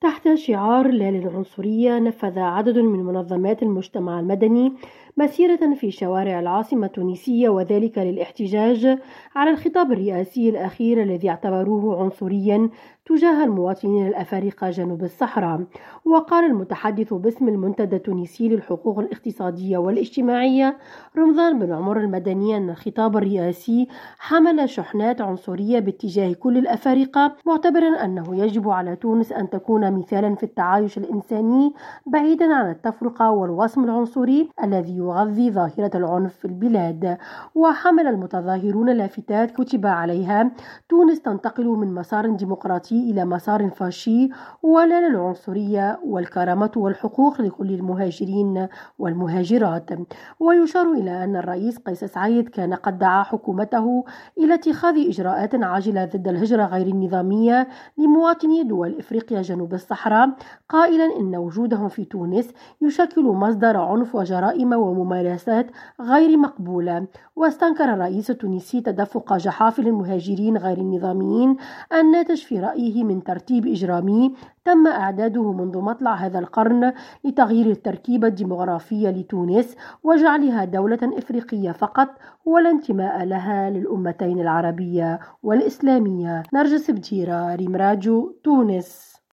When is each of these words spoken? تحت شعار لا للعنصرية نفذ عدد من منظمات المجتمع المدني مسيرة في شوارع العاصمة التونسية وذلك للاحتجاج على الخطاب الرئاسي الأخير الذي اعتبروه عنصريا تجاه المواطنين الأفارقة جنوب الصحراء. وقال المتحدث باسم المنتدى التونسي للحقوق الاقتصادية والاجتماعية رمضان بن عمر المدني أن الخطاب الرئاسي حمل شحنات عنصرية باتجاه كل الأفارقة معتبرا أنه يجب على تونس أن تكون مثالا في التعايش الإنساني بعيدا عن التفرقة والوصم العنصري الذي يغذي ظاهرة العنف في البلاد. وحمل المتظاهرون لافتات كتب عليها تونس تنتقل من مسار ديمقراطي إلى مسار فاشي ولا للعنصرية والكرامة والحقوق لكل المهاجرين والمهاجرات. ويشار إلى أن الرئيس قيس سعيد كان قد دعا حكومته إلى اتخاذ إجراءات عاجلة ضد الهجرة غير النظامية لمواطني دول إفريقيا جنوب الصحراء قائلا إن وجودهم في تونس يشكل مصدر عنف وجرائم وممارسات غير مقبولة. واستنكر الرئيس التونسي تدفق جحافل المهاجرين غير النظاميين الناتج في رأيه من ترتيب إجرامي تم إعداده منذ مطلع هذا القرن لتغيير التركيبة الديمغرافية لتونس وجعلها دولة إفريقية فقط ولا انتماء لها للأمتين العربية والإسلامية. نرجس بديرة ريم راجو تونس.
تحت 0.00 0.34
شعار 0.34 0.90
لا 0.90 1.10
للعنصرية 1.10 1.98
نفذ 1.98 2.38
عدد 2.38 2.78
من 2.78 3.04
منظمات 3.04 3.62
المجتمع 3.62 4.20
المدني 4.20 4.72
مسيرة 5.16 5.74
في 5.74 5.90
شوارع 5.90 6.40
العاصمة 6.40 6.86
التونسية 6.86 7.48
وذلك 7.48 7.98
للاحتجاج 7.98 8.98
على 9.36 9.50
الخطاب 9.50 9.92
الرئاسي 9.92 10.48
الأخير 10.48 11.02
الذي 11.02 11.30
اعتبروه 11.30 12.02
عنصريا 12.02 12.70
تجاه 13.06 13.44
المواطنين 13.44 14.06
الأفارقة 14.06 14.70
جنوب 14.70 15.04
الصحراء. 15.04 15.64
وقال 16.04 16.44
المتحدث 16.44 17.14
باسم 17.14 17.48
المنتدى 17.48 17.96
التونسي 17.96 18.48
للحقوق 18.48 18.98
الاقتصادية 18.98 19.78
والاجتماعية 19.78 20.76
رمضان 21.18 21.58
بن 21.58 21.72
عمر 21.72 22.00
المدني 22.00 22.56
أن 22.56 22.70
الخطاب 22.70 23.16
الرئاسي 23.16 23.88
حمل 24.18 24.68
شحنات 24.68 25.20
عنصرية 25.20 25.78
باتجاه 25.78 26.32
كل 26.32 26.58
الأفارقة 26.58 27.36
معتبرا 27.46 28.04
أنه 28.04 28.44
يجب 28.44 28.68
على 28.68 28.96
تونس 28.96 29.32
أن 29.32 29.50
تكون 29.50 29.87
مثالا 29.90 30.34
في 30.34 30.42
التعايش 30.42 30.98
الإنساني 30.98 31.74
بعيدا 32.06 32.54
عن 32.54 32.70
التفرقة 32.70 33.30
والوصم 33.30 33.84
العنصري 33.84 34.48
الذي 34.64 34.96
يغذي 34.96 35.50
ظاهرة 35.50 35.90
العنف 35.94 36.34
في 36.36 36.44
البلاد. 36.44 37.18
وحمل 37.54 38.06
المتظاهرون 38.06 38.90
لافتات 38.90 39.50
كتب 39.50 39.86
عليها 39.86 40.50
تونس 40.88 41.22
تنتقل 41.22 41.66
من 41.66 41.94
مسار 41.94 42.30
ديمقراطي 42.30 43.10
إلى 43.10 43.24
مسار 43.24 43.70
فاشي 43.70 44.28
ولا 44.62 45.08
للعنصرية 45.08 46.00
والكرامة 46.04 46.70
والحقوق 46.76 47.40
لكل 47.40 47.70
المهاجرين 47.70 48.68
والمهاجرات. 48.98 49.90
ويشار 50.40 50.92
إلى 50.92 51.24
أن 51.24 51.36
الرئيس 51.36 51.78
قيس 51.78 52.04
سعيد 52.04 52.48
كان 52.48 52.74
قد 52.74 52.98
دعا 52.98 53.22
حكومته 53.22 54.04
إلى 54.38 54.54
اتخاذ 54.54 55.08
إجراءات 55.08 55.54
عاجلة 55.54 56.04
ضد 56.04 56.28
الهجرة 56.28 56.64
غير 56.64 56.86
النظامية 56.86 57.68
لمواطني 57.98 58.62
دول 58.62 58.98
إفريقيا 58.98 59.42
جنوب 59.42 59.74
الصحراء 59.78 60.30
قائلا 60.68 61.16
إن 61.20 61.36
وجودهم 61.36 61.88
في 61.88 62.04
تونس 62.04 62.48
يشكل 62.80 63.24
مصدر 63.24 63.76
عنف 63.76 64.14
وجرائم 64.14 64.72
وممارسات 64.72 65.66
غير 66.00 66.36
مقبولة. 66.36 67.06
واستنكر 67.36 67.84
الرئيس 67.84 68.30
التونسي 68.30 68.80
تدفق 68.80 69.36
جحافل 69.36 69.86
المهاجرين 69.86 70.56
غير 70.56 70.78
النظاميين 70.78 71.56
الناتج 71.92 72.36
في 72.36 72.60
رأيه 72.60 73.04
من 73.04 73.24
ترتيب 73.24 73.66
إجرامي 73.66 74.34
تم 74.64 74.86
إعداده 74.86 75.52
منذ 75.52 75.78
مطلع 75.78 76.14
هذا 76.14 76.38
القرن 76.38 76.92
لتغيير 77.24 77.70
التركيبة 77.70 78.28
الديمغرافية 78.28 79.10
لتونس 79.10 79.76
وجعلها 80.04 80.64
دولة 80.64 80.98
إفريقية 81.02 81.72
فقط 81.72 82.08
ولا 82.44 82.70
انتماء 82.70 83.24
لها 83.24 83.70
للأمتين 83.70 84.40
العربية 84.40 85.20
والإسلامية. 85.42 86.42
نرجس 86.54 86.90
بديرة 86.90 87.54
ريم 87.54 87.76
راجو 87.76 88.32
تونس. 88.44 89.17